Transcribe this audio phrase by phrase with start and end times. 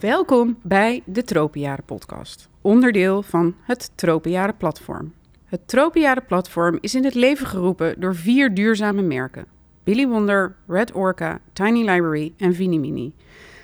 [0.00, 5.12] Welkom bij de Tropenjaren podcast, onderdeel van het Tropenjaren platform.
[5.44, 9.46] Het Tropenjaren platform is in het leven geroepen door vier duurzame merken.
[9.84, 13.12] Billy Wonder, Red Orca, Tiny Library en Vinimini.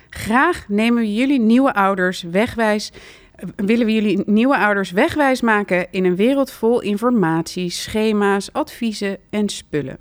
[0.09, 2.91] Graag nemen we jullie nieuwe ouders wegwijs
[3.55, 9.49] willen we jullie nieuwe ouders wegwijs maken in een wereld vol informatie, schema's, adviezen en
[9.49, 9.97] spullen.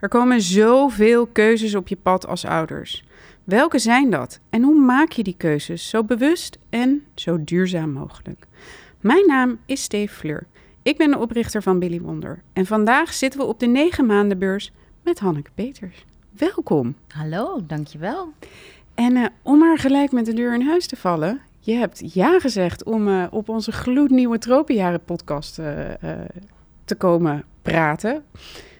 [0.00, 3.04] Er komen zoveel keuzes op je pad als ouders.
[3.44, 8.46] Welke zijn dat en hoe maak je die keuzes zo bewust en zo duurzaam mogelijk?
[9.00, 10.46] Mijn naam is Steve Fleur.
[10.82, 14.72] Ik ben de oprichter van Billy Wonder en vandaag zitten we op de 9 maandenbeurs
[15.02, 16.04] met Hanneke Peters.
[16.30, 16.94] Welkom.
[17.08, 18.32] Hallo, dankjewel.
[18.94, 22.40] En uh, om maar gelijk met de deur in huis te vallen, je hebt ja
[22.40, 25.66] gezegd om uh, op onze gloednieuwe Tropenjaren podcast uh,
[26.84, 28.24] te komen praten.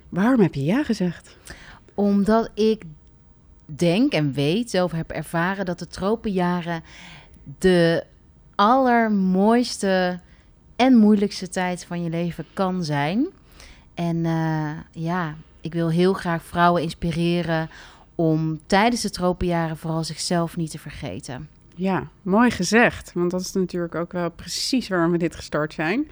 [0.09, 1.37] Waarom heb je ja gezegd?
[1.95, 2.83] Omdat ik
[3.77, 6.83] denk en weet, zelf heb ervaren, dat de tropenjaren
[7.59, 8.05] de
[8.55, 10.21] allermooiste
[10.77, 13.27] en moeilijkste tijd van je leven kan zijn.
[13.95, 17.71] En uh, ja, ik wil heel graag vrouwen inspireren
[18.15, 21.49] om tijdens de tropenjaren vooral zichzelf niet te vergeten.
[21.77, 23.13] Ja, mooi gezegd.
[23.15, 26.09] Want dat is natuurlijk ook wel precies waarom we dit gestart zijn.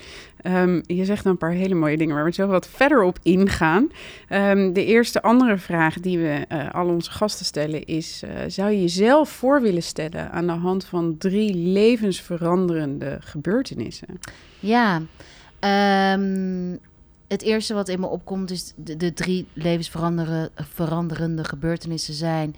[0.47, 3.91] Um, je zegt een paar hele mooie dingen waar we zo wat verder op ingaan.
[4.31, 8.23] Um, de eerste andere vraag die we uh, al onze gasten stellen is...
[8.25, 14.09] Uh, zou je jezelf voor willen stellen aan de hand van drie levensveranderende gebeurtenissen?
[14.61, 14.97] Ja,
[16.15, 16.79] um,
[17.29, 22.55] het eerste wat in me opkomt is de, de drie levensveranderende gebeurtenissen zijn...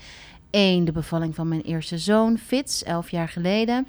[0.57, 3.87] Eén, de bevalling van mijn eerste zoon, Fitz, elf jaar geleden.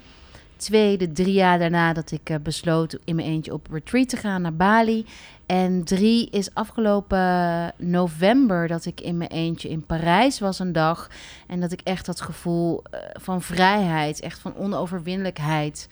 [0.56, 4.16] Twee, de drie jaar daarna dat ik uh, besloot in mijn eentje op retreat te
[4.16, 5.06] gaan naar Bali.
[5.46, 11.10] En drie is afgelopen november dat ik in mijn eentje in Parijs was een dag.
[11.46, 15.88] En dat ik echt dat gevoel uh, van vrijheid, echt van onoverwinnelijkheid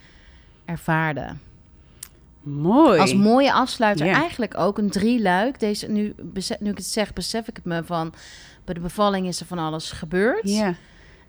[0.64, 1.28] ervaarde.
[2.42, 3.00] Mooi.
[3.00, 4.18] Als mooie afsluiter yeah.
[4.18, 5.60] eigenlijk ook een drieluik.
[5.60, 6.14] Deze, nu,
[6.60, 8.14] nu ik het zeg, besef ik het me van...
[8.64, 10.40] Bij de bevalling is er van alles gebeurd.
[10.50, 10.74] Ja.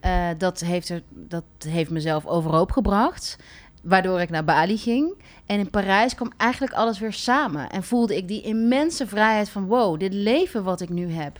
[0.05, 3.37] Uh, dat, heeft er, dat heeft mezelf overhoop gebracht.
[3.83, 5.13] Waardoor ik naar Bali ging.
[5.45, 7.69] En in Parijs kwam eigenlijk alles weer samen.
[7.69, 9.65] En voelde ik die immense vrijheid van...
[9.65, 11.39] wow, dit leven wat ik nu heb.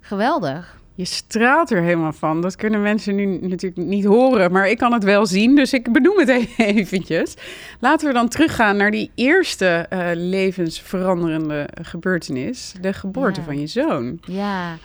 [0.00, 0.82] Geweldig.
[0.96, 2.40] Je straalt er helemaal van.
[2.40, 5.54] Dat kunnen mensen nu natuurlijk niet horen, maar ik kan het wel zien.
[5.56, 7.34] Dus ik benoem het eventjes.
[7.80, 12.74] Laten we dan teruggaan naar die eerste uh, levensveranderende gebeurtenis.
[12.80, 13.46] De geboorte Ja.
[13.46, 14.18] van je zoon.
[14.26, 14.76] Ja,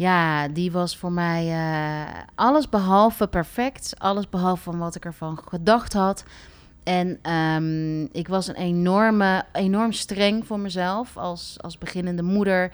[0.00, 3.94] ja die was voor mij uh, alles behalve perfect.
[3.98, 6.24] Alles behalve van wat ik ervan gedacht had.
[6.82, 12.70] En um, ik was een enorme, enorm streng voor mezelf als, als beginnende moeder.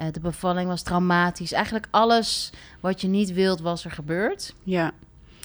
[0.00, 1.52] Uh, de bevalling was traumatisch.
[1.52, 4.54] Eigenlijk alles wat je niet wilt, was er gebeurd.
[4.62, 4.92] Ja.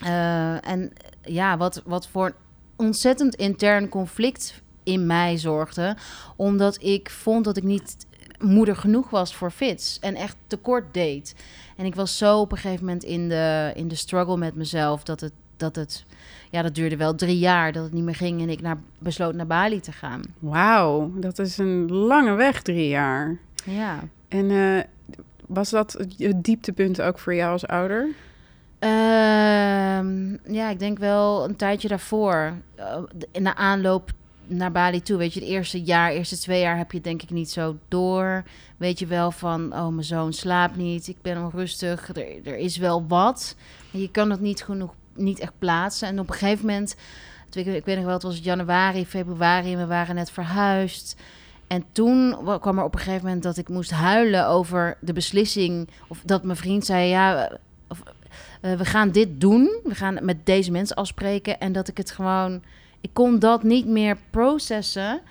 [0.03, 2.35] Uh, en ja, wat, wat voor een
[2.75, 5.95] ontzettend intern conflict in mij zorgde.
[6.35, 8.05] Omdat ik vond dat ik niet
[8.39, 9.99] moeder genoeg was voor Fits.
[9.99, 11.35] En echt tekort deed.
[11.77, 15.03] En ik was zo op een gegeven moment in de, in de struggle met mezelf
[15.03, 16.05] dat het, dat het
[16.51, 19.35] ja, dat duurde wel drie jaar dat het niet meer ging en ik naar, besloot
[19.35, 20.21] naar Bali te gaan.
[20.39, 23.37] Wauw, dat is een lange weg, drie jaar.
[23.65, 23.99] Ja.
[24.27, 24.79] En uh,
[25.47, 28.07] was dat het dieptepunt ook voor jou als ouder?
[28.79, 28.89] Uh,
[30.53, 32.53] ja, ik denk wel een tijdje daarvoor.
[32.79, 32.97] Uh,
[33.31, 34.11] in de aanloop
[34.47, 37.29] naar Bali toe, weet je, het eerste jaar, eerste twee jaar heb je denk ik
[37.29, 38.43] niet zo door.
[38.77, 42.77] Weet je wel van, oh, mijn zoon slaapt niet, ik ben onrustig, er, er is
[42.77, 43.55] wel wat.
[43.91, 46.07] Je kan het niet genoeg niet echt plaatsen.
[46.07, 46.95] En op een gegeven moment,
[47.51, 51.15] ik, ik weet nog wel, het was januari, februari en we waren net verhuisd.
[51.67, 55.89] En toen kwam er op een gegeven moment dat ik moest huilen over de beslissing.
[56.07, 57.51] Of dat mijn vriend zei, ja,
[57.87, 58.03] of,
[58.61, 59.79] uh, we gaan dit doen.
[59.83, 61.59] We gaan met deze mensen afspreken.
[61.59, 62.63] En dat ik het gewoon,
[63.05, 65.21] ik kon dat niet meer processen.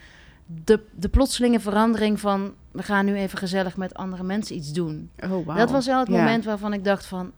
[0.65, 5.11] De, de plotselinge verandering van, we gaan nu even gezellig met andere mensen iets doen.
[5.25, 5.57] Oh, wow.
[5.57, 7.33] Dat was wel het moment waarvan ik dacht van,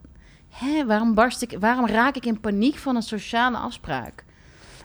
[0.49, 4.25] Hé, waarom barst ik, waarom raak ik in paniek van een sociale afspraak?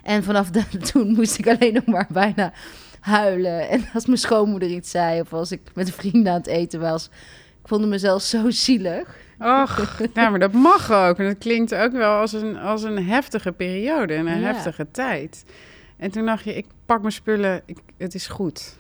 [0.04, 2.54] En vanaf de, toen moest ik alleen nog maar bijna
[3.00, 3.70] huilen.
[3.70, 7.06] En als mijn schoonmoeder iets zei, of als ik met vrienden aan het eten was,
[7.62, 9.16] ik vond mezelf zo zielig.
[9.42, 11.18] Och, nou, maar dat mag ook.
[11.20, 14.46] En dat klinkt ook wel als een, als een heftige periode en een Ja.
[14.54, 15.46] heftige tijd.
[15.98, 18.78] En toen dacht je, ik pak mijn spullen, ik, het is goed.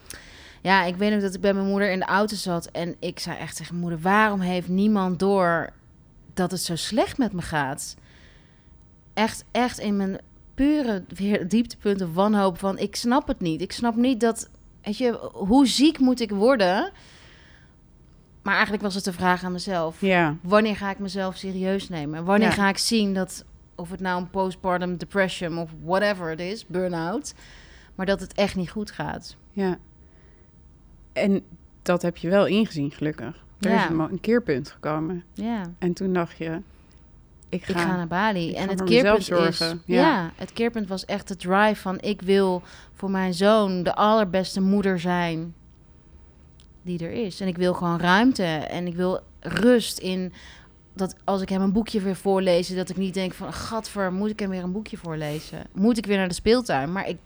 [0.61, 3.19] Ja, ik weet nog dat ik bij mijn moeder in de auto zat en ik
[3.19, 5.69] zei echt tegen moeder, waarom heeft niemand door
[6.33, 7.95] dat het zo slecht met me gaat?
[9.13, 10.17] Echt, echt in mijn
[10.55, 13.61] pure weer dieptepunten wanhoop van, ik snap het niet.
[13.61, 14.49] Ik snap niet dat,
[14.83, 16.91] weet je, hoe ziek moet ik worden?
[18.41, 20.01] Maar eigenlijk was het de vraag aan mezelf.
[20.01, 22.23] Ja, Wanneer ga ik mezelf serieus nemen?
[22.25, 22.53] Wanneer Ja.
[22.53, 23.45] ga ik zien dat
[23.75, 27.33] of het nou een postpartum depression of whatever het is, burn-out.
[27.95, 29.35] Maar dat het echt niet goed gaat.
[29.51, 29.77] Ja.
[31.13, 31.41] En
[31.81, 33.43] dat heb je wel ingezien, gelukkig.
[33.59, 33.83] Er Ja.
[33.83, 35.23] is een, keerpunt gekomen.
[35.33, 35.61] Ja.
[35.79, 36.61] En toen dacht je,
[37.49, 37.71] ik ga...
[37.73, 38.49] Ik ga naar Bali.
[38.49, 39.25] ik en ga het keerpunt is...
[39.25, 39.81] zorgen.
[39.85, 40.01] Ja.
[40.01, 40.31] Ja.
[40.35, 41.99] het keerpunt was echt de drive van...
[41.99, 42.61] ik wil
[42.93, 45.53] voor mijn zoon de allerbeste moeder zijn
[46.81, 47.39] die er is.
[47.39, 48.43] En ik wil gewoon ruimte.
[48.43, 50.33] En ik wil rust in...
[50.93, 52.75] dat als ik hem een boekje weer voorlezen...
[52.75, 53.53] dat ik niet denk van...
[53.53, 55.63] gadver, moet ik hem weer een boekje voorlezen?
[55.73, 56.91] Moet ik weer naar de speeltuin?
[56.91, 57.17] Maar ik,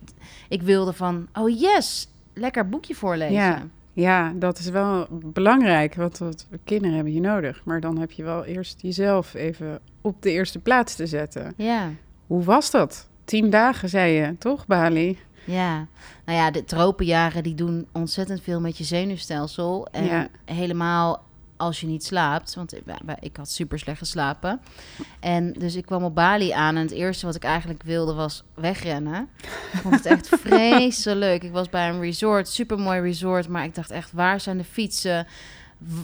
[0.50, 1.28] ik wilde van...
[1.34, 3.34] oh yes, lekker boekje voorlezen.
[3.34, 3.68] Ja.
[3.94, 7.62] Ja, dat is wel belangrijk, want dat, kinderen hebben je nodig.
[7.64, 11.54] Maar dan heb je wel eerst jezelf even op de eerste plaats te zetten.
[11.58, 11.92] ja.
[12.28, 13.08] Hoe was dat?
[13.26, 15.18] Tien dagen, zei je, toch, Bali?
[15.46, 15.88] Ja,
[16.26, 19.88] nou ja, de tropenjaren die doen ontzettend veel met je zenuwstelsel.
[19.92, 20.28] En Ja.
[20.46, 21.24] helemaal
[21.58, 22.74] als je niet slaapt, want
[23.20, 24.62] ik had super slecht geslapen.
[25.20, 28.44] En dus ik kwam op Bali aan en het eerste wat ik eigenlijk wilde was
[28.54, 29.30] wegrennen.
[29.74, 31.44] Ik vond het echt vreselijk.
[31.44, 34.64] Ik was bij een resort, super mooi resort, maar ik dacht echt, waar zijn de
[34.64, 35.28] fietsen?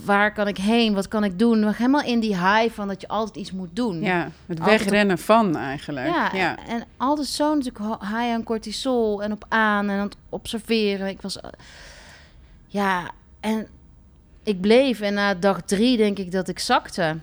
[0.05, 0.93] Waar kan ik heen?
[0.93, 1.59] Wat kan ik doen?
[1.59, 4.01] Nog helemaal in die high van dat je altijd iets moet doen.
[4.01, 6.07] Ja, het wegrennen van eigenlijk.
[6.07, 10.15] Ja, Ja, en altijd zo natuurlijk high aan cortisol en op aan en aan het
[10.29, 11.07] observeren.
[11.07, 11.37] Ik was,
[12.67, 13.67] ja, en
[14.43, 17.17] ik bleef en na dag drie denk ik dat ik zakte.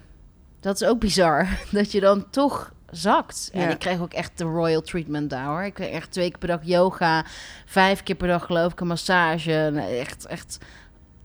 [0.60, 3.50] Dat is ook bizar, dat je dan toch zakt.
[3.52, 5.62] En ik kreeg ook echt de royal treatment daar hoor.
[5.62, 7.24] Ik kreeg echt twee keer per dag yoga,
[7.66, 9.82] vijf keer per dag geloof ik een massage.
[9.98, 10.58] Echt, echt,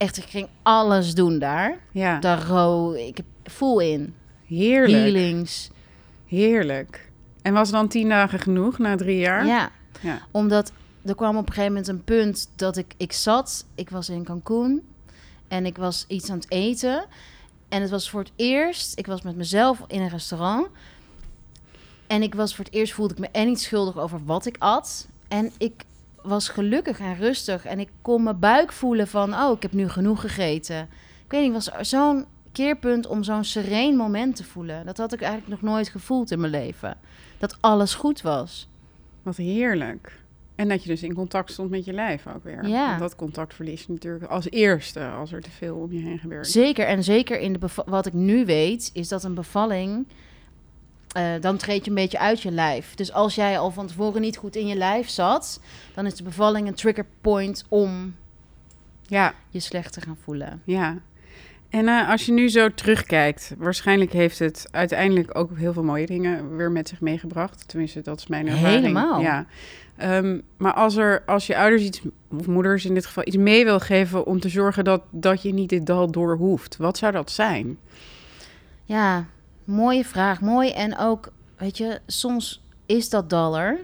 [0.04, 1.78] echt, ik ging alles doen daar.
[1.92, 2.20] ja.
[2.20, 4.16] Daar ro, ik heb full in.
[4.48, 5.04] heerlijk.
[5.04, 5.70] Healings.
[6.26, 7.12] Heerlijk.
[7.42, 9.46] En was dan tien dagen genoeg na drie jaar?
[9.46, 9.72] Ja,
[10.02, 10.22] Ja.
[10.32, 10.72] omdat
[11.06, 14.24] er kwam op een gegeven moment een punt dat ik, ik zat, ik was in
[14.24, 14.82] Cancun
[15.48, 17.06] en ik was iets aan het eten.
[17.70, 20.68] En het was voor het eerst, ik was met mezelf in een restaurant.
[22.08, 24.56] En ik was voor het eerst voelde ik me en niet schuldig over wat ik
[24.60, 25.08] at.
[25.28, 25.84] En ik
[26.24, 27.66] was gelukkig en rustig.
[27.66, 30.82] En ik kon mijn buik voelen van, oh, ik heb nu genoeg gegeten.
[31.26, 34.86] Ik weet niet, het was zo'n keerpunt om zo'n sereen moment te voelen.
[34.86, 36.98] Dat had ik eigenlijk nog nooit gevoeld in mijn leven.
[37.38, 38.70] Dat alles goed was.
[39.24, 40.22] Wat heerlijk.
[40.56, 42.68] En dat je dus in contact stond met je lijf ook weer.
[42.68, 42.88] Ja.
[42.88, 46.48] Want dat contact verlies natuurlijk als eerste als er te veel om je heen gebeurt.
[46.48, 50.08] Zeker, en zeker in de wat ik nu weet, is dat een bevalling.
[51.14, 52.96] Eh, dan treed je een beetje uit je lijf.
[52.96, 55.60] Dus als jij al van tevoren niet goed in je lijf zat,
[55.94, 58.16] dan is de bevalling een trigger point om
[59.02, 60.62] Ja, je slecht te gaan voelen.
[60.66, 60.98] ja.
[61.70, 66.06] En eh, als je nu zo terugkijkt, waarschijnlijk heeft het uiteindelijk ook heel veel mooie
[66.06, 67.68] dingen weer met zich meegebracht.
[67.68, 68.76] Tenminste, dat is mijn ervaring.
[68.82, 69.22] Helemaal.
[69.22, 69.46] Ja.
[69.98, 72.02] Ehm, maar als, er, als je ouders iets,
[72.38, 75.54] of moeders in dit geval, iets mee wil geven om te zorgen dat, dat je
[75.54, 77.78] niet dit dal door hoeft, wat zou dat zijn?
[78.84, 79.26] Ja,
[79.66, 80.42] mooie vraag.
[80.42, 83.78] Mooi en ook, weet je, soms is dat dollar.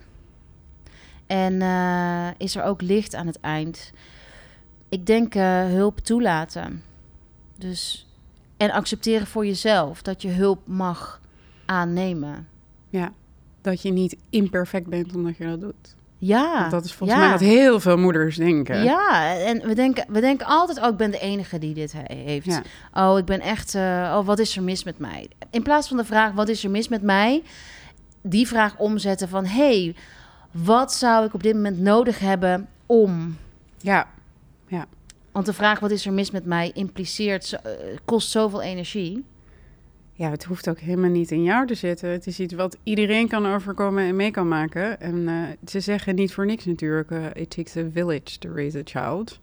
[1.28, 3.92] En eh, is er ook licht aan het eind.
[4.90, 6.84] Ik denk eh, hulp toelaten.
[7.56, 8.08] Dus,
[8.58, 11.22] en accepteren voor jezelf dat je hulp mag
[11.66, 12.48] aannemen.
[12.90, 13.12] Ja,
[13.62, 15.96] dat je niet imperfect bent omdat je dat doet.
[16.21, 16.69] Ja.
[16.69, 17.25] Dat is volgens ja.
[17.25, 18.83] mij wat heel veel moeders denken.
[18.83, 22.15] Ja, en we denken, we denken altijd, oh, ik ben de enige die dit he-
[22.15, 22.46] heeft.
[22.46, 22.63] Ja.
[22.94, 23.82] Oh, ik ben echt, eh,
[24.17, 25.27] oh, wat is er mis met mij?
[25.51, 27.44] In plaats van de vraag, wat is er mis met mij?
[28.22, 29.96] Die vraag omzetten van, hey,
[30.51, 33.38] wat zou ik op dit moment nodig hebben om...
[33.77, 34.08] ja,
[35.32, 37.72] Want de vraag, wat is er mis met mij, impliceert, eh,
[38.05, 39.25] kost zoveel energie.
[40.20, 42.10] Ja, het hoeft ook helemaal niet in jou te zitten.
[42.10, 45.02] Het is iets wat iedereen kan overkomen en mee kan maken.
[45.02, 45.36] En eh,
[45.68, 49.40] ze zeggen niet voor niks natuurlijk, eh, it takes a village to raise a child.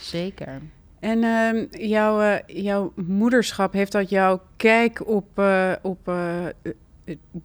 [0.00, 0.60] Zeker.
[1.00, 5.42] En ehm, jouw, eh, jouw moederschap, heeft dat jouw kijk op,
[5.82, 6.12] op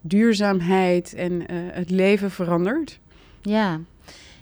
[0.01, 2.99] duurzaamheid en het leven veranderd?
[3.41, 3.79] Ja,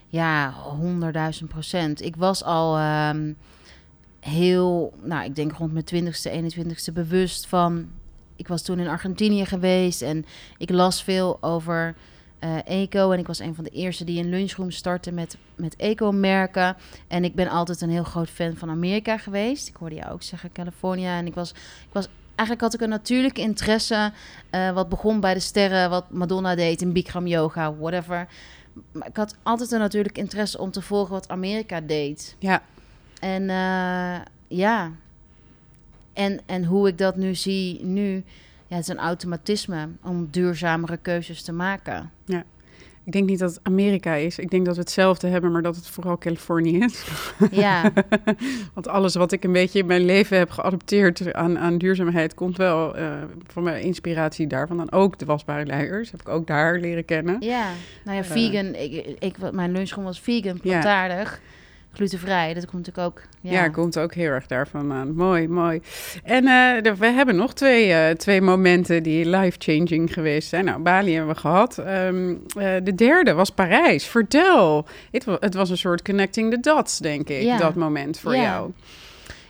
[0.08, 2.02] ja, honderdduizend procent.
[2.02, 3.34] Ik was al ehm,
[4.20, 8.00] heel, nou, ik denk rond mijn twintigste, 21ste bewust van.
[8.42, 10.26] Ik was toen in Argentinië geweest en
[10.58, 11.96] ik las veel over
[12.40, 13.12] eh, eco.
[13.12, 16.78] En ik was een van de eerste die een lunchroom startte met, met eco-merken.
[17.08, 19.68] En ik ben altijd een heel groot fan van Amerika geweest.
[19.68, 21.18] Ik hoorde jou ook zeggen California.
[21.18, 24.12] En ik was, ik was eigenlijk had ik een natuurlijke interesse.
[24.50, 28.28] eh, wat begon bij de sterren, wat Madonna deed in Bikram yoga, whatever.
[28.92, 32.36] Maar ik had altijd een natuurlijk interesse om te volgen wat Amerika deed.
[32.40, 32.62] Ja,
[33.20, 34.92] En eh, ja,
[36.14, 38.24] en, en hoe ik dat nu zie, nu,
[38.68, 42.12] ja, het is een automatisme om duurzamere keuzes te maken.
[43.04, 44.40] Ik denk niet dat het Amerika is.
[44.40, 47.06] Ik denk dat we hetzelfde hebben, maar dat het vooral Californië is.
[47.52, 47.92] Ja,
[48.74, 52.34] Want alles wat ik een beetje in mijn leven heb geadopteerd aan, aan duurzaamheid...
[52.34, 53.12] komt wel eh,
[53.48, 54.78] van mijn inspiratie daarvan.
[54.78, 56.12] Dan ook de wasbare luiers.
[56.12, 57.38] Heb ik ook daar leren kennen.
[57.40, 57.70] ja.
[58.04, 58.30] Nou ja, Eh.
[58.30, 58.76] vegan.
[58.76, 61.42] Ik, ik, mijn lunchroom was vegan, plantaardig,
[61.94, 62.54] glutenvrij.
[62.54, 63.22] Dat komt natuurlijk ook.
[63.42, 65.16] Ja, Ja, komt ook heel erg daarvan aan.
[65.16, 65.82] Mooi, mooi.
[66.24, 70.66] En eh, we hebben nog twee, eh, twee momenten die life-changing geweest zijn.
[70.66, 71.78] Nou, Bali hebben we gehad.
[71.78, 74.06] Ehm, eh, de derde was Parijs.
[74.06, 74.88] Vertel.
[75.12, 77.58] Het, het was een soort connecting the dots, denk ik, Ja.
[77.58, 78.42] dat moment voor Ja.
[78.44, 78.72] jou.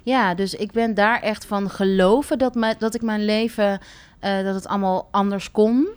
[0.04, 3.80] Ja, dus ik ben daar echt van geloven dat, me, dat ik mijn leven,
[4.20, 5.88] dat het allemaal anders kon,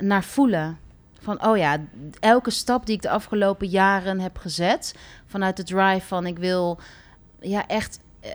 [0.00, 0.78] naar voelen.
[1.20, 1.76] Van, oh ja,
[2.20, 4.94] elke stap die ik de afgelopen jaren heb gezet,
[5.34, 6.78] vanuit de drive van ik wil
[7.40, 8.30] ja, echt eh,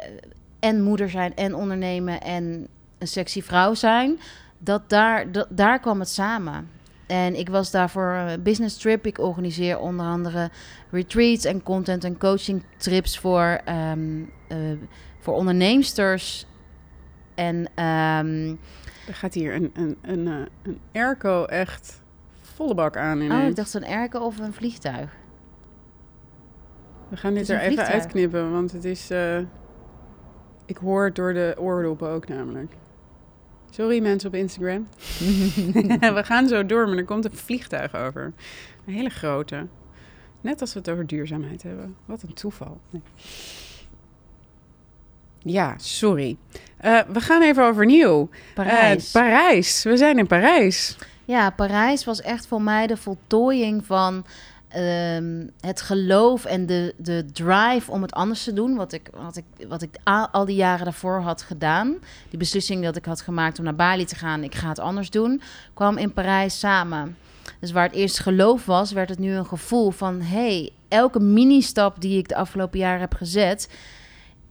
[0.60, 4.20] en moeder zijn en ondernemen en een sexy vrouw zijn,
[4.58, 6.70] dat daar, dat, daar kwam het samen.
[7.08, 9.06] En ik was daar voor een business trip.
[9.06, 10.50] Ik organiseer onder andere
[10.90, 14.58] retreats en content en coaching trips voor, ehm, eh,
[15.20, 16.46] voor onderneemsters.
[17.36, 18.56] En ehm,
[19.08, 22.02] Er gaat hier een, een, een, eh, een airco echt
[22.42, 23.32] volle bak aan in.
[23.32, 25.19] oh, ik dacht een erken of een vliegtuig.
[27.10, 29.10] We gaan dit er even uitknippen, want het is...
[29.10, 29.38] eh,
[30.66, 32.74] ik hoor het door de oordoppen ook namelijk.
[33.70, 34.88] Sorry mensen op Instagram.
[36.18, 38.34] we gaan zo door, maar er komt een vliegtuig over.
[38.86, 39.68] Een hele grote.
[40.42, 41.96] Net als we het over duurzaamheid hebben.
[42.06, 42.80] Wat een toeval.
[42.90, 43.02] Nee.
[45.40, 46.38] Ja, sorry.
[46.78, 48.30] Eh, we gaan even overnieuw.
[48.54, 49.06] Parijs.
[49.14, 49.84] Eh, Parijs.
[49.84, 50.98] We zijn in Parijs.
[51.26, 54.26] Ja, Parijs was echt voor mij de voltooiing van
[54.70, 58.76] ehm, het geloof en de, de drive om het anders te doen.
[58.76, 59.96] Wat ik, wat ik, wat ik
[60.32, 61.98] al die jaren daarvoor had gedaan.
[62.30, 65.10] Die beslissing dat ik had gemaakt om naar Bali te gaan, ik ga het anders
[65.10, 65.42] doen,
[65.74, 67.18] kwam in Parijs samen.
[67.60, 72.02] Dus waar het eerst geloof was, werd het nu een gevoel van: hey, elke mini-stap
[72.02, 73.70] die ik de afgelopen jaren heb gezet,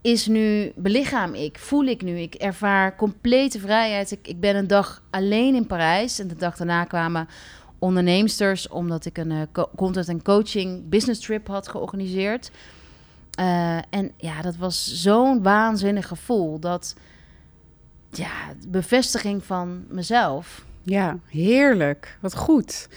[0.01, 2.19] is nu belichaam ik, voel ik nu.
[2.19, 4.11] Ik ervaar complete vrijheid.
[4.11, 7.27] Ik, ik ben een dag alleen in Parijs en de dag daarna kwamen
[7.79, 12.51] onderneemsters, omdat ik een eh, co- content en coaching business trip had georganiseerd.
[13.31, 16.59] Eh, en ja, dat was zo'n waanzinnig gevoel.
[16.59, 16.95] Dat
[18.11, 18.31] ja,
[18.67, 20.65] bevestiging van mezelf.
[20.83, 22.17] Ja, heerlijk.
[22.21, 22.89] Wat goed.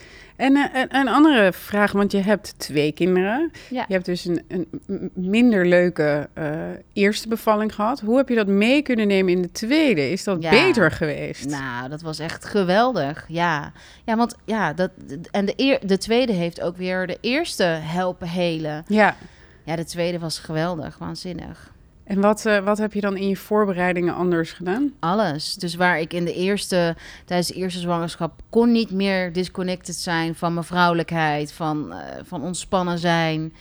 [0.42, 3.50] En eh, een, een andere vraag, want je hebt twee kinderen.
[3.70, 3.84] Ja.
[3.88, 6.52] Je hebt dus een, een minder leuke eh,
[6.92, 8.00] eerste bevalling gehad.
[8.00, 10.10] Hoe heb je dat mee kunnen nemen in de tweede?
[10.10, 10.50] Is dat Ja.
[10.50, 11.48] beter geweest?
[11.48, 13.24] Nou, dat was echt geweldig.
[13.28, 13.72] Ja,
[14.04, 14.90] ja want ja, dat,
[15.30, 18.84] en de, eer, de tweede heeft ook weer de eerste helpen helen.
[18.86, 19.16] Ja.
[19.64, 21.72] Ja, de tweede was geweldig, waanzinnig.
[22.12, 24.92] En wat, eh, wat heb je dan in je voorbereidingen anders gedaan?
[24.98, 25.54] Alles.
[25.54, 30.34] Dus waar ik in de eerste, tijdens de eerste zwangerschap, kon niet meer disconnected zijn
[30.34, 33.52] van mijn vrouwelijkheid, van, eh, van ontspannen zijn.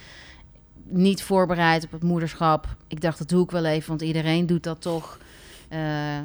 [0.83, 2.75] Niet voorbereid op het moederschap.
[2.87, 5.17] Ik dacht, dat doe ik wel even, want iedereen doet dat toch.
[5.69, 6.19] Eh,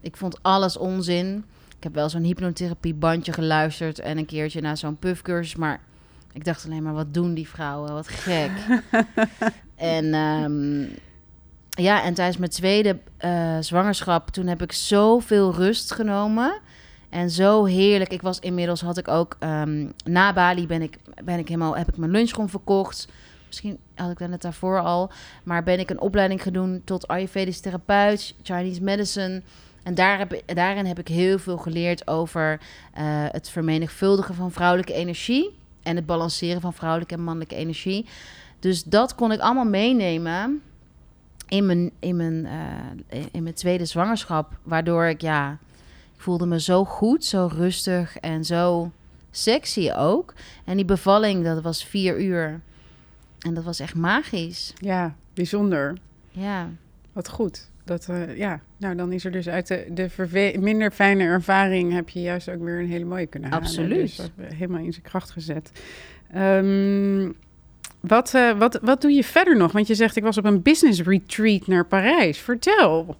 [0.00, 1.44] ik vond alles onzin.
[1.76, 5.80] Ik heb wel zo'n hypnotherapiebandje geluisterd en een keertje naar zo'n puffcursus, maar
[6.32, 7.92] ik dacht alleen maar, wat doen die vrouwen?
[7.92, 8.50] Wat gek.
[9.76, 10.84] en ehm,
[11.82, 16.60] ja, en tijdens mijn tweede eh, zwangerschap, toen heb ik zoveel rust genomen.
[17.08, 18.12] En zo heerlijk.
[18.12, 21.88] Ik was inmiddels, had ik ook, ehm, na Bali ben ik, ben ik helemaal, heb
[21.88, 23.08] ik mijn lunchroom verkocht.
[23.46, 25.10] Misschien had ik dat net daarvoor al.
[25.42, 29.42] Maar ben ik een opleiding gedaan tot Ayurvedisch therapeut, Chinese medicine.
[29.82, 32.60] En daar heb, daarin heb ik heel veel geleerd over
[32.92, 35.58] eh, het vermenigvuldigen van vrouwelijke energie.
[35.82, 38.06] En het balanceren van vrouwelijke en mannelijke energie.
[38.58, 40.62] Dus dat kon ik allemaal meenemen
[41.50, 42.46] in mijn, in mijn,
[43.08, 44.58] eh, in mijn tweede zwangerschap.
[44.62, 45.58] Waardoor ik, ja,
[46.14, 48.90] ik voelde me zo goed, zo rustig en zo
[49.30, 50.34] sexy ook.
[50.64, 52.60] En die bevalling, dat was vier uur.
[53.38, 54.72] En dat was echt magisch.
[54.78, 55.96] Ja, bijzonder.
[56.30, 56.68] Ja,
[57.12, 57.68] Wat goed.
[57.84, 62.08] Dat, eh, ja, nou dan is er dus uit de, de minder fijne ervaring heb
[62.08, 63.66] je juist ook weer een hele mooie kunnen halen.
[63.66, 64.16] Absoluut.
[64.16, 65.70] Dus helemaal in zijn kracht gezet.
[66.32, 67.30] Ehm,
[68.00, 69.72] wat, eh, wat, wat doe je verder nog?
[69.72, 72.38] Want je zegt ik was op een business retreat naar Parijs.
[72.38, 73.16] Vertel.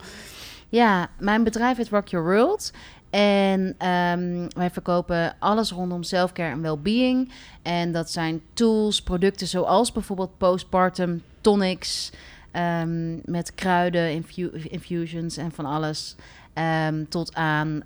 [0.68, 2.72] Ja, mijn bedrijf heet Rock Your World.
[3.10, 7.32] En ehm, wij verkopen alles rondom selfcare en well-being.
[7.62, 12.10] En dat zijn tools, producten zoals bijvoorbeeld postpartum tonics...
[12.50, 16.16] ehm, met kruiden, infu- infusions en van alles.
[16.54, 17.82] ehm, tot aan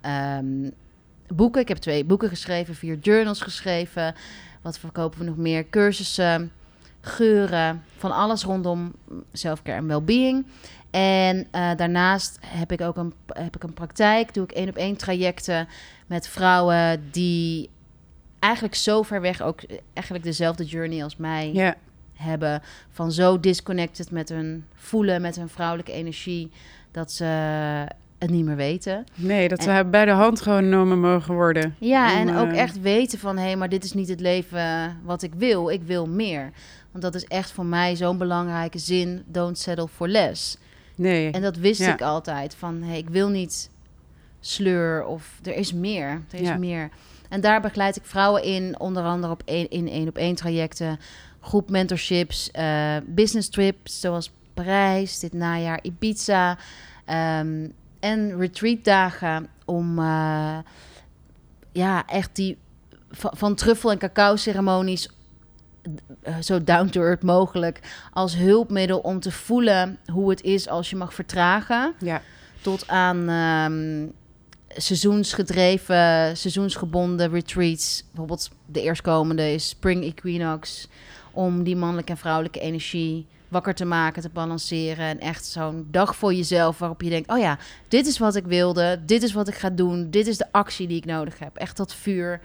[1.29, 1.61] boeken.
[1.61, 4.15] Ik heb twee boeken geschreven, vier journals geschreven.
[4.63, 5.69] Wat verkopen we nog meer?
[5.69, 6.53] Cursussen,
[7.05, 8.93] geuren, van alles rondom
[9.33, 10.47] selfcare en well-being.
[10.91, 14.35] En eh, daarnaast heb ik ook een, heb ik een praktijk.
[14.35, 15.69] Doe ik één op één trajecten
[16.07, 17.71] met vrouwen die
[18.39, 19.61] eigenlijk zo ver weg ook
[19.93, 21.75] eigenlijk dezelfde journey als mij
[22.15, 22.63] hebben.
[22.91, 26.51] Van zo disconnected met hun voelen, met hun vrouwelijke energie,
[26.91, 27.25] dat ze
[28.19, 29.05] het niet meer weten.
[29.15, 31.75] nee, dat we bij de hand genomen mogen worden.
[31.79, 33.37] Ja, Om, en ook eh, echt weten van...
[33.39, 35.71] hé, maar dit is niet het leven wat ik wil.
[35.71, 36.51] Ik wil meer.
[36.95, 39.23] Want dat is echt voor mij zo'n belangrijke zin.
[39.27, 40.57] Don't settle for less.
[40.97, 41.93] Nee, En dat wist Ja.
[41.93, 42.55] ik altijd.
[42.55, 43.71] Van, hé, ik wil niet
[44.41, 46.09] sleur of er is meer.
[46.31, 46.57] Er is Ja.
[46.57, 46.89] meer.
[47.29, 48.81] En daar begeleid ik vrouwen in.
[48.81, 50.99] Onder andere op één, in één-op-één trajecten.
[51.41, 52.51] Groep mentorships.
[52.51, 55.19] eh, business trips zoals Parijs.
[55.19, 56.59] Dit najaar Ibiza.
[57.05, 57.69] ehm,
[58.01, 59.99] en retreatdagen om...
[59.99, 60.59] eh,
[61.73, 62.59] ja, echt die
[63.11, 65.09] van, van truffel- en cacao-ceremonies
[66.41, 67.81] zo down to earth mogelijk
[68.13, 72.23] als hulpmiddel om te voelen hoe het is als je mag vertragen, ja,
[72.61, 74.07] tot aan ehm,
[74.81, 78.05] seizoensgedreven, seizoensgebonden retreats.
[78.07, 80.89] Bijvoorbeeld de eerstkomende is Spring Equinox,
[81.31, 85.05] om die mannelijke en vrouwelijke energie wakker te maken, te balanceren.
[85.07, 88.45] En echt zo'n dag voor jezelf waarop je denkt, oh ja, dit is wat ik
[88.45, 91.57] wilde, dit is wat ik ga doen, dit is de actie die ik nodig heb.
[91.57, 92.41] Echt dat vuur,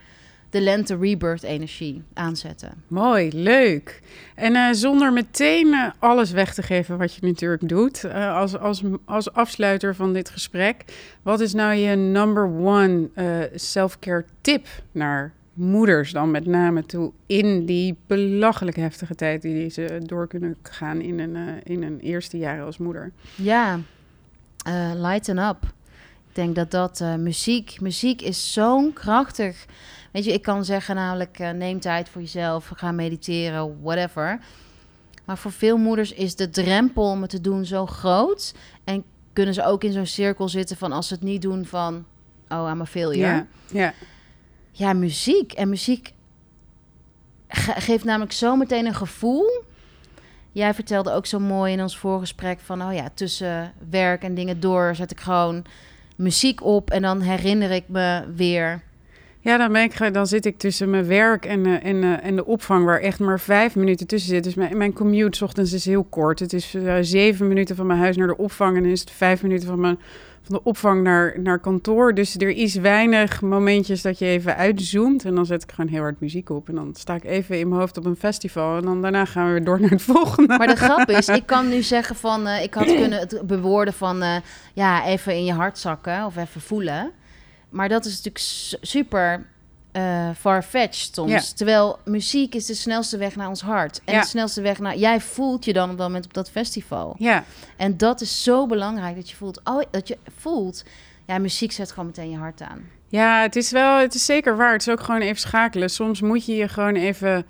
[0.50, 2.72] de lente rebirth energie aanzetten.
[2.88, 4.02] mooi, leuk.
[4.34, 8.58] En eh, zonder meteen eh, alles weg te geven wat je natuurlijk doet, eh, als,
[8.58, 10.84] als, als afsluiter van dit gesprek,
[11.22, 13.08] wat is nou je number one
[13.54, 20.00] self-care tip naar moeders dan met name toe in die belachelijk heftige tijd die ze
[20.02, 23.12] door kunnen gaan in een, in een eerste jaar als moeder?
[23.34, 23.80] Ja,
[24.94, 25.72] lighten up.
[26.40, 29.66] Ik denk dat dat eh, muziek, muziek is zo'n krachtig.
[30.12, 34.40] Weet je, ik kan zeggen namelijk eh, neem tijd voor jezelf, ga mediteren, whatever.
[35.24, 38.54] Maar voor veel moeders is de drempel om het te doen zo groot
[38.84, 42.04] en kunnen ze ook in zo'n cirkel zitten van als ze het niet doen van
[42.48, 43.18] oh I'm a failure.
[43.18, 43.94] Ja, ja,
[44.70, 45.52] Ja, muziek.
[45.52, 46.12] En muziek
[47.48, 49.64] ge- geeft namelijk zo meteen een gevoel.
[50.52, 52.82] Jij vertelde ook zo mooi in ons voorgesprek van...
[52.82, 55.64] oh ja, tussen werk en dingen door zet ik gewoon
[56.20, 56.90] muziek op...
[56.90, 58.82] en dan herinner ik me weer...
[59.42, 62.36] Ja, dan, ben ik, dan zit ik tussen mijn werk en, eh, en, eh, en
[62.36, 64.44] de opvang, waar echt maar vijf minuten tussen zit.
[64.44, 66.38] Dus mijn, mijn commute 's ochtends is heel kort.
[66.38, 69.10] Het is eh, zeven minuten van mijn huis naar de opvang en dan is het
[69.10, 69.98] vijf minuten van, mijn,
[70.42, 72.14] van de opvang naar, naar kantoor.
[72.14, 75.24] Dus er is weinig momentjes dat je even uitzoomt.
[75.24, 76.68] En dan zet ik gewoon heel hard muziek op.
[76.68, 78.76] En dan sta ik even in mijn hoofd op een festival.
[78.76, 80.56] En dan daarna gaan we weer door naar het volgende.
[80.58, 82.46] Maar de grap is, ik kan nu zeggen van...
[82.46, 84.22] eh, ik had kunnen het bewoorden van...
[84.22, 84.36] eh,
[84.72, 87.10] ja, even in je hart zakken of even voelen.
[87.68, 89.46] Maar dat is natuurlijk su- super
[89.92, 91.30] eh far-fetched soms.
[91.30, 91.40] Ja.
[91.56, 94.00] Terwijl muziek is de snelste weg naar ons hart.
[94.04, 94.20] En Ja.
[94.20, 94.96] de snelste weg naar...
[94.96, 97.14] Jij voelt je dan op dat moment op dat festival.
[97.18, 97.44] Ja,
[97.76, 99.60] En dat is zo belangrijk dat je voelt...
[99.64, 100.84] Oh, dat je voelt...
[101.26, 102.88] Ja, muziek zet gewoon meteen je hart aan.
[103.08, 104.72] Ja, het is wel, het is zeker waar.
[104.72, 105.90] Het is ook gewoon even schakelen.
[105.90, 107.46] Soms moet je je gewoon even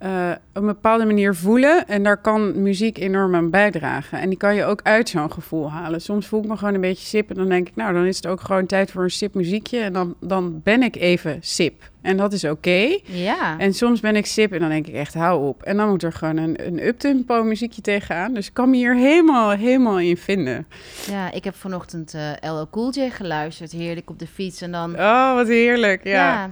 [0.00, 1.86] eh, op een bepaalde manier voelen.
[1.88, 4.18] En daar kan muziek enorm aan bijdragen.
[4.20, 6.00] En die kan je ook uit zo'n gevoel halen.
[6.00, 7.30] Soms voel ik me gewoon een beetje sip.
[7.30, 9.80] En dan denk ik, nou, dan is het ook gewoon tijd voor een sip muziekje.
[9.80, 11.90] En dan, dan ben ik even sip.
[12.02, 12.98] En dat is oké.
[13.04, 13.58] Ja.
[13.58, 15.62] En soms ben ik sip en dan denk ik echt, hou op.
[15.62, 18.34] En dan moet er gewoon een, een uptempo muziekje tegenaan.
[18.34, 20.66] Dus ik kan me hier helemaal, helemaal in vinden.
[21.10, 23.72] ja, ik heb vanochtend eh LL Cool J geluisterd.
[23.72, 24.60] Heerlijk op de fiets.
[24.60, 24.94] En dan...
[24.94, 26.04] Oh, wat heerlijk.
[26.04, 26.50] Ja, Ja.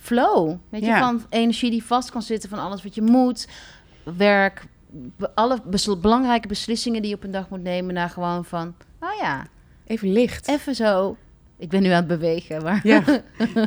[0.00, 0.56] Flow.
[0.68, 3.48] Weet je, van energie die vast kan zitten van alles wat je moet.
[4.16, 4.66] Werk,
[5.34, 7.94] alle bes- belangrijke beslissingen die je op een dag moet nemen.
[7.94, 9.46] Naar gewoon van, oh ja,
[9.86, 10.48] even licht.
[10.48, 11.16] even zo.
[11.60, 12.80] Ik ben nu aan het bewegen, maar...
[12.82, 13.02] Ja,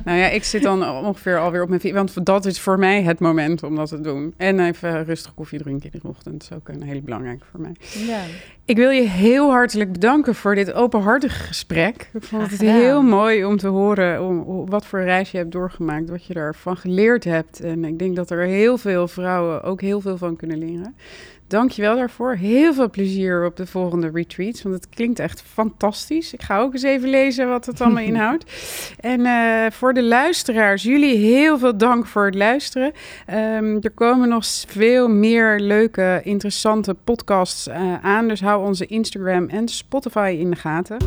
[0.06, 1.94] nou ja, ik zit dan ongeveer alweer op mijn fiets.
[1.94, 4.34] Want dat is voor mij het moment om dat te doen.
[4.38, 6.50] En even rustig koffie drinken in de ochtend.
[6.50, 7.76] Dat is ook een hele belangrijke voor mij.
[8.08, 8.20] Ja.
[8.66, 12.10] Ik wil je heel hartelijk bedanken voor dit openhartige gesprek.
[12.14, 16.10] Ik vond het heel mooi om te horen om, wat voor reis je hebt doorgemaakt.
[16.10, 17.60] Wat je daarvan geleerd hebt.
[17.60, 20.96] En ik denk dat er heel veel vrouwen ook heel veel van kunnen leren.
[21.54, 22.36] Dank je wel daarvoor.
[22.36, 24.62] Heel veel plezier op de volgende retreats.
[24.62, 26.34] Want het klinkt echt fantastisch.
[26.34, 28.46] Ik ga ook eens even lezen wat het allemaal inhoudt.
[29.00, 32.92] En eh, voor de luisteraars, jullie heel veel dank voor het luisteren.
[33.26, 38.28] Ehm, er komen nog veel meer leuke, interessante podcasts eh, aan.
[38.28, 40.98] Dus hou onze Instagram en Spotify in de gaten.